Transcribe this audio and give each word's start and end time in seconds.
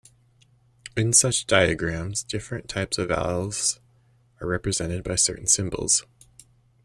In 0.97 1.13
such 1.13 1.45
diagrams, 1.45 2.23
different 2.23 2.67
types 2.67 2.97
of 2.97 3.09
valves 3.09 3.79
are 4.39 4.47
represented 4.47 5.03
by 5.03 5.13
certain 5.13 5.45
symbols. 5.45 6.07